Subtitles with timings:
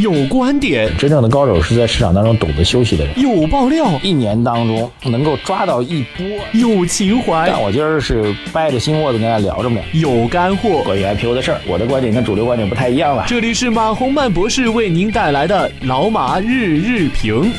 [0.00, 3.20] 有观点，真正的高手是在市场当中懂得休息的人。
[3.20, 6.24] 有爆料，一年当中能够抓到一波。
[6.52, 9.80] 有情怀，但我今儿是掰着心窝子跟大家聊着呢。
[9.92, 13.24] 有干货，关于 IPO 的事儿，我的观点跟主流观点不太一样了。
[13.26, 17.50] 这里是马洪曼博士为您带来的老马日日评。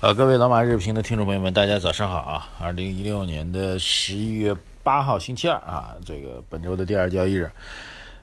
[0.00, 2.48] 呃，各位老马日评的听众朋友们，大家早上好啊！
[2.60, 7.50] 二零一六年的十一月八号星期二啊，这个本周的第二交易日。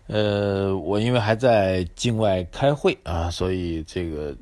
[0.07, 4.36] 呃，我因为还在境外开会啊，所以这个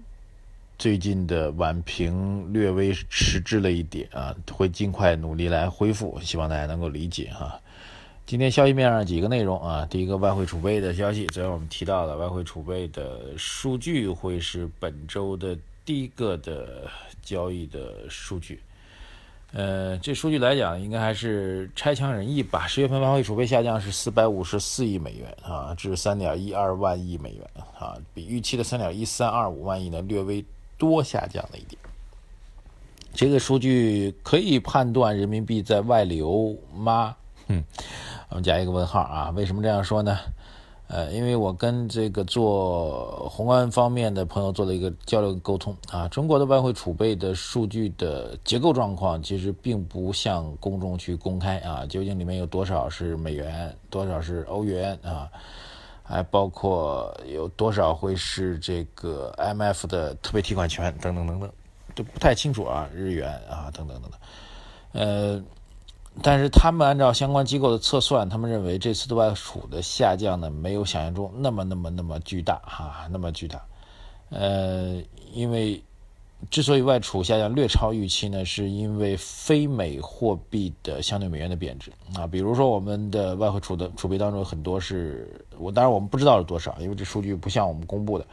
[0.77, 7.59] 最近的晚评略微迟滞了一点啊，会尽快努力来恢复，希望大家能够理解哈。
[8.25, 16.89] 今天消息面上几个内容啊，第一个外汇储备的消息，昨天我们提到了外汇储备的数据会是本周的第一个的。
[17.23, 18.59] 交易的数据，
[19.53, 22.65] 呃，这数据来讲，应该还是差强人意吧。
[22.67, 27.45] 十月份外汇储备下降是四百五十四亿美元啊，至三点一二万亿美元
[27.77, 30.45] 啊，比预期的三点一三二五万亿呢略微
[30.77, 31.77] 多下降了一点。
[33.13, 37.17] 这个数据可以判断人民币在外流吗？
[37.49, 37.61] 哼，
[38.29, 39.31] 我们加一个问号啊。
[39.31, 40.17] 为什么这样说呢？
[40.93, 55.31] 呃，因为我跟这个做宏观方面的朋友做了一个交流沟通啊，中国的外汇储备的数据的结构状况其实并不向公众去公开啊，究竟里面有多少是美元，多少是欧元啊，
[56.03, 61.49] 还包括有多少会是这个 MF 的特别提款权等等等等，
[61.95, 64.19] 都不太清楚啊，日元啊等等等等，
[65.01, 65.43] 呃。
[66.21, 73.61] 但是他们按照相关机构的测算，他们认为这次的外储的下降呢，没有想象中那么那么那么巨大哈，那么巨大。
[74.29, 75.01] 呃，
[75.33, 75.81] 因为
[76.49, 82.27] 之所以外储下降略超预期呢，是因为非美货币的相对美元的贬值啊。
[82.27, 88.25] 比如说我们的外汇储的储备当中很多是我，当然我们不知道是多少，因为这数据不像我们公布的。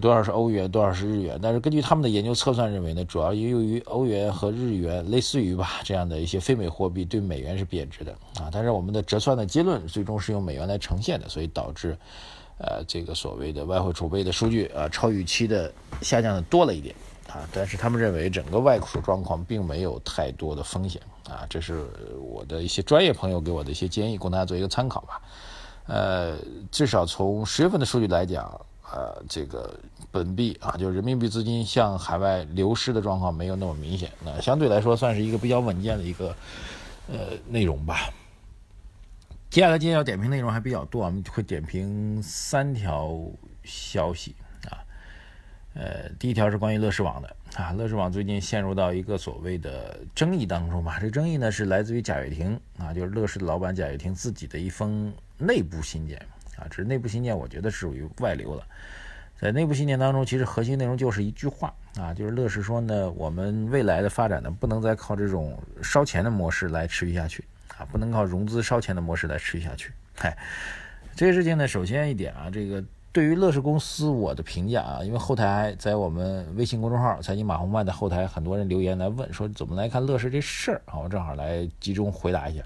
[0.00, 1.38] 多少是欧元，多少是日元？
[1.42, 8.48] 但是根据他们的研究测算认为呢，主要由于欧元和日元类似于吧这样的一些非美货币对美元是贬值的啊。
[8.52, 11.96] 但是我们的折算的结论最终是用美元来呈现的，所以导致，
[12.58, 15.72] 呃，这个所谓的外汇储备的数据啊超预期的
[16.02, 16.94] 下降的多了一点
[17.28, 17.48] 啊。
[17.52, 21.46] 但是他们认为整个外储状况并没有太多的风险啊。
[21.48, 21.84] 这是
[22.20, 25.20] 我的一些专业朋友给我的一些建议，供大家做一个参考吧。
[25.86, 26.36] 呃，
[26.70, 28.60] 至少从十月份的数据来讲。
[28.90, 29.78] 呃，这个
[30.10, 36.34] 本币啊，就是人民币资金向海外流失的状况没有那么明显，那相对来说算是一个比较稳健的一个
[37.08, 37.16] 呃
[37.46, 38.10] 内容吧。
[39.50, 43.18] 接下来今天要点评内容还比较多，我们会点评三条
[43.62, 44.34] 消息
[44.64, 44.80] 啊。
[45.74, 50.98] 呃，第一条是关于乐视网的啊，乐视网最近陷入到一个所谓的争议当中吧。
[50.98, 56.20] 这争议呢是来自于贾跃亭啊，就是乐视老板贾跃亭自己的一封内部信件。
[56.58, 58.64] 啊，只是内部信件，我觉得是属于外流了。
[59.40, 67.44] 在内部信件当中，其实核心内容就是一句话啊，就是乐视说呢，我们未来的发展呢，不能再靠这种烧钱的模式来持续下去
[67.76, 69.92] 啊，不能靠融资烧钱的模式来持续下去。
[70.16, 70.36] 嗨，
[71.14, 72.82] 这个事情呢，首先一点啊，这个
[73.12, 82.64] 对于乐视公司，我的评价啊，因为后台在我们微信公众号“财经马红漫”的后台，很多人留言来问说怎么来看乐视这事儿啊，我正好来集中回答一下。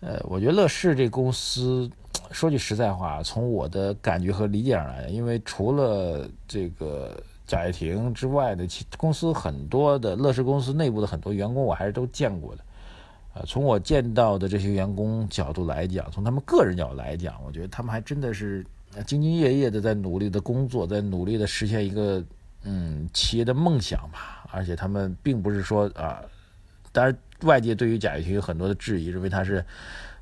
[0.00, 1.90] 呃，我觉得乐视这公司。
[2.32, 12.62] 说句实在话，从我的感觉和理解上来，因为除了这个贾跃亭之外的其公司很多的乐视公司内部的很多员工，我还是都见过的。
[13.34, 18.64] 呃，从我见到的这些员工角度来讲，从他们个人角度来讲，我觉得他们还真的是
[19.04, 22.24] 兢兢业业的在努力的工作，在努力的实现一个
[22.62, 24.44] 嗯企业的梦想吧。
[24.52, 26.22] 而且他们并不是说啊，
[26.92, 29.64] 当然外界对于贾跃亭有很多的质疑，认为他是。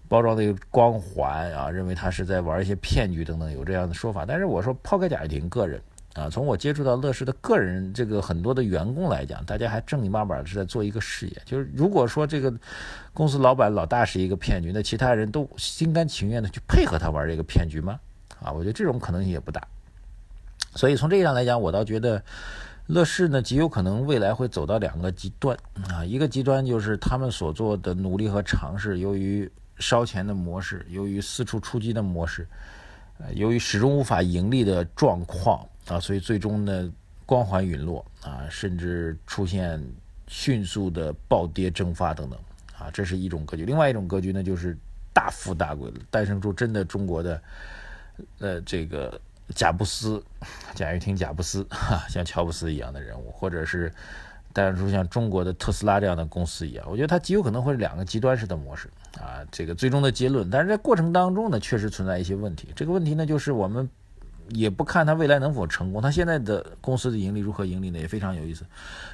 [0.08, 4.24] 包装的一个光环啊，认为他是在玩一些骗局等等，有这样的说法。
[4.26, 5.80] 但是我说抛开贾跃亭个人
[6.14, 11.42] 啊，从我接触到乐视的个人这个很多的员工来讲，大家还正经八百是在做一个事业。
[11.44, 12.52] 就是如果说这个
[13.12, 18.00] 公司老板老大是一个骗局，那其他人都心甘情愿的去配合他玩这个骗局吗？
[18.42, 19.62] 啊，我觉得这种可能性也不大。
[20.74, 22.22] 所以从这一上来讲，我倒觉得
[22.86, 25.56] 乐视呢极有可能未来会走到两个极端
[25.88, 32.46] 啊，一个极端就是他们所做的努力和尝试，由于烧钱的模式，由于四处出击的模式，
[33.18, 36.92] 呃，由于始终无法盈利的状况啊，所以最终呢，
[37.24, 39.82] 光环陨落啊，甚至出现
[40.26, 42.38] 迅速的暴跌蒸发等等
[42.78, 43.64] 啊，这是一种格局。
[43.64, 44.76] 另外一种格局呢，就是
[45.12, 47.42] 大富大贵，诞生出真的中国的
[48.38, 49.20] 呃这个
[49.54, 50.22] 贾布斯、
[50.74, 53.92] 贾跃亭、贾布斯哈，像乔布斯一样的人物，或者是
[54.52, 56.84] 诞生出像中国的特斯拉这样的公司一样。
[56.88, 58.88] 我觉得它极有可能会是两个极端式的模式。
[59.16, 60.50] 啊，这个最终的结论。
[60.50, 62.68] 但是在过程当中呢，确实存在一些问题。
[62.76, 63.88] 这个问题呢，就是我们
[64.50, 66.00] 也不看它未来能否成功。
[66.00, 67.98] 它现在的公司的盈利如何盈利呢？
[67.98, 68.64] 也非常有意思，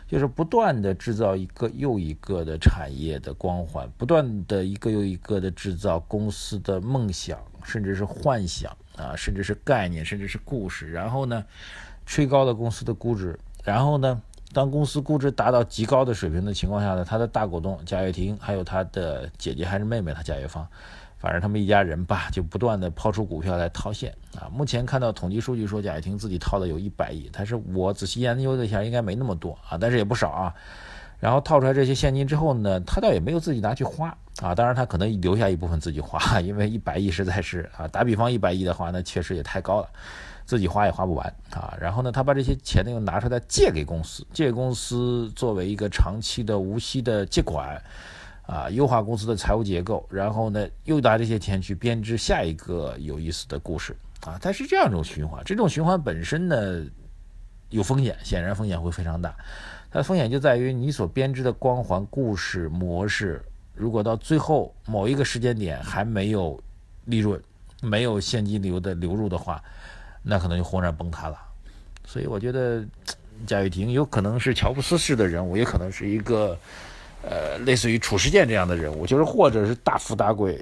[0.06, 10.90] 就是不断的制造一个又一个的产业的光环，不断的一个又一个的制造公司的梦想，甚至是幻想啊，甚至是概念，甚至是故事。
[10.92, 11.44] 然后呢，
[12.04, 13.38] 吹高了公司的估值。
[13.64, 14.20] 然后呢？
[14.54, 20.66] 当公司估值达到极高的水平的情况下呢，他的大股东贾跃亭，还有他的姐姐还是妹妹，他贾跃芳，
[21.18, 24.48] 反正他们一家人吧，就不断的抛出股票来套现啊。
[24.50, 30.54] 目前看到统计数据说，贾跃亭自己套的有一百亿，但是我仔细研究了一下，应该没那么多啊，但是也不少啊。
[31.18, 39.88] 然后套出来这些现金之后呢，他倒也没有自己拿去花啊，当然他可能留下一部分自己花，因为一百亿实在是啊，打比方一百亿的话，那确实也太高了。
[40.46, 47.82] 自己花也花不完啊，然后呢，他把这些钱呢又拿出来借给公司，借给公司作为一个长期的无息的借款，
[48.46, 55.42] 啊，优化公司的财务结构，然后呢，又拿这些钱去编织下一个有意思的故事啊，它是这样一种循环。
[55.46, 56.84] 这种循环本身呢
[57.70, 59.34] 有风险，显然风险会非常大。
[59.90, 63.42] 它的风险就在于你所编织的光环故事模式，
[63.74, 66.62] 如果到最后某一个时间点还没有
[67.06, 67.42] 利润、
[67.80, 69.62] 没有现金流的流入的话。
[70.26, 71.38] 那可能就轰然崩塌了，
[72.06, 72.82] 所以我觉得
[73.46, 76.58] 贾跃亭有可能是乔布斯式的人物，也可能是一个
[77.22, 80.58] 呃类似于褚时健这样的人物，就是或者是大富大贵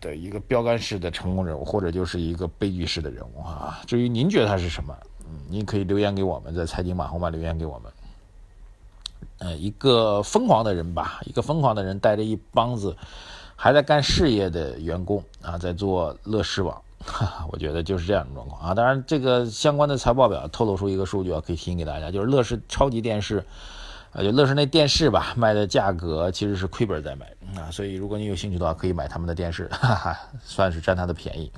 [0.00, 3.80] 的一个标杆式的成功人物，或者就是一个悲剧式的人物啊。
[3.84, 4.96] 至于您觉得他是什么，
[5.28, 7.92] 嗯，您可以留言给我们，在财经马红版留言给我们。
[9.38, 12.96] 呃，一个疯狂的人吧，一个疯狂的人带着一帮子
[13.56, 16.80] 还在干事业的员工啊，在做乐视网。
[17.04, 18.74] 哈哈，我觉得就是这样的状况啊。
[18.74, 23.44] 当然，这个相关的财报表透露出一个数据啊，可以提醒给大家，就是乐视超级电视，
[24.12, 27.26] 啊，就乐视那电视吧，卖的价格其实是亏本在卖
[27.60, 27.70] 啊。
[27.70, 31.50] 所以，如果你有兴趣的话，可以买他们的电视，哈哈，算是占他的便宜。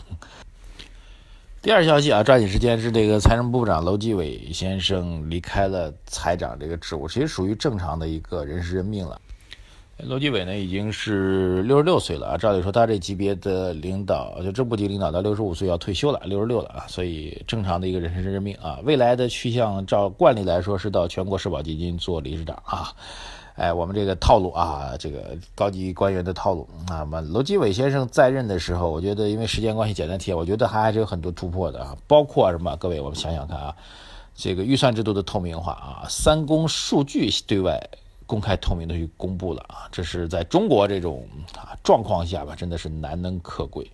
[1.60, 9.20] 第二消息啊，抓紧时间是这个财政部长楼继伟先生离开了财长这个职务，其实属于正常的一个人事任命了。
[9.98, 12.36] 罗继伟呢，已经是六十六岁了啊。
[12.36, 16.84] 照理说，他这级别的领导，就正部级领导到六十五岁要退休了，六十六了啊。
[16.88, 18.80] 所以正常的一个人事任命啊。
[18.82, 22.92] 未来的去向，照惯例来说是到全国社保基金做理事长啊。
[23.54, 27.06] 哎，我们这个套路啊，这个高级官员的套路啊。
[27.08, 31.94] 那罗继伟先生在任的时候，我觉得因为时间关系简单提，我觉得还还是有很多突破的啊。
[32.08, 32.74] 包括什么？
[32.76, 33.76] 各位，我们想想看啊，
[34.34, 37.88] 这个预算制度的透明化啊，三公数据对外。
[38.32, 43.90] 公开透明的去公布了啊，这是在中国这种啊状况下吧，真的是难能可贵。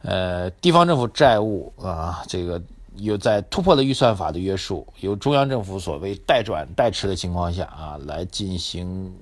[0.00, 2.62] 呃，地方政府债务啊，这个
[2.96, 9.14] 有在突破了预算法的约束，由中央政府所谓代转代持的情况下啊，来进行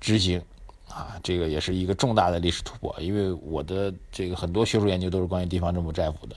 [0.00, 0.40] 执行
[0.88, 2.96] 啊，这个也是一个重大的历史突破。
[2.98, 6.34] 因为我的这个很多学术研究都是关于地方政府债务的。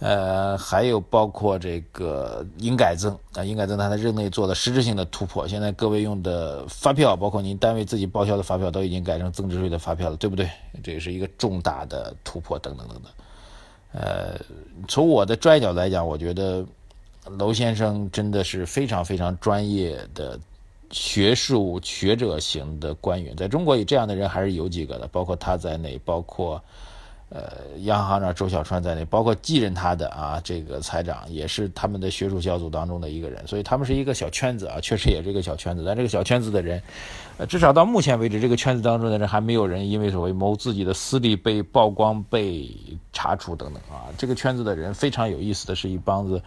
[0.00, 5.46] 呃，还有包括这个营改增啊，营改增他在任内做了实质性的突破。
[5.48, 10.48] 现在各位用的发票，包括您单位自己报销的发票，都已经改成增值税的发票了，对不对？
[10.84, 13.12] 这也是一个重大的突破，等等等等。
[13.90, 14.40] 呃，
[14.86, 16.64] 从我的专业角度来讲，我觉得
[17.36, 20.38] 娄先生真的是非常非常专业的
[20.92, 26.62] 学术学者型的官员，在中国有这样的人还是有几个的，包括他在内，包括。
[27.30, 27.52] 呃，
[27.82, 35.84] 央行长周小川在内，包括继任他的啊，这个财长也是他们的学术小组当中的一个人，所以他们是一个小圈子啊，确实也是一个小圈子。
[35.84, 36.82] 但这个小圈子的人，
[37.36, 42.70] 呃，至少到目前为止，这个圈子当中的人还没有人因为所谓谋自己的私利被曝光、被
[43.12, 44.08] 查处等等啊。
[44.16, 46.42] 这个圈子的人非常有意思的是一帮子。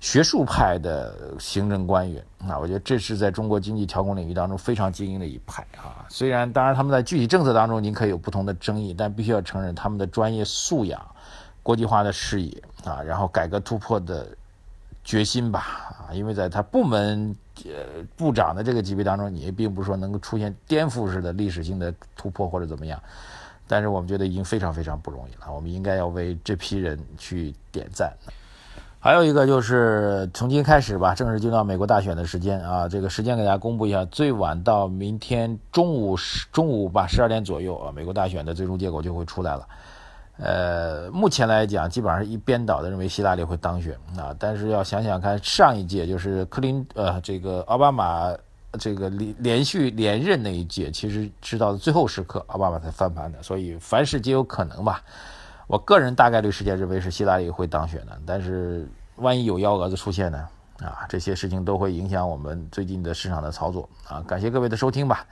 [0.00, 6.06] 学术派的行政官员，那我觉得这是在中国经济调控领域当中非常精英的一派啊。
[6.08, 11.04] 虽然当然他们在具体政策当中您可以有不同的争议，但必须要承认他们的专业素养、
[11.62, 14.28] 国际化的视野啊，然后改革突破的
[15.02, 16.14] 决心吧啊。
[16.14, 23.02] 因为在他部门呃部长的这个级别当中，你也并不是说能够出现颠覆式的历史性的突破或者怎么样，
[23.66, 28.12] 但是我们觉得已经非常非常不容易了，我们应该要为这批人去点赞。
[29.08, 32.86] 还有一个就是从今开始吧，正式进入到美国大选的时间啊。
[32.86, 39.66] 这个时间给大家公布一下，最晚到明天中午十中午吧十二点左右啊，美国大选的最终结果就会出来了。
[40.36, 44.36] 呃，目前来讲，基本上是一边倒的认为希拉里会当选啊。
[44.38, 48.30] 但是要想想看，上一届就是克林呃这个奥巴马
[48.78, 55.02] 这个连连续连任那一届，其实是到最后时刻奥巴马才翻盘的，所以凡事皆有可能吧。
[55.68, 60.48] 我个人大概率事件认为是希拉里会当选的，但是万一有幺蛾子出现呢？
[60.78, 64.22] 啊，这些事情都会影响我们最近的市场的操作啊！
[64.26, 65.26] 感谢各位的收听吧。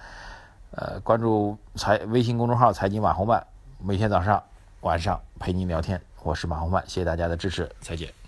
[0.72, 3.44] 呃，关注财微信公众号“财经马红漫”，
[3.80, 4.42] 每天早上、
[4.82, 5.98] 晚上陪您聊天。
[6.22, 8.25] 我是马红漫，谢谢大家的支持，再见。